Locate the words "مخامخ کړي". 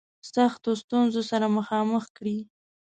1.57-2.37